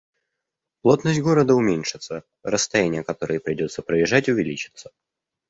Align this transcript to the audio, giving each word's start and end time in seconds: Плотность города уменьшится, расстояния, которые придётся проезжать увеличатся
Плотность 0.81 1.21
города 1.21 1.53
уменьшится, 1.53 2.23
расстояния, 2.41 3.03
которые 3.03 3.39
придётся 3.39 3.83
проезжать 3.83 4.29
увеличатся 4.29 4.91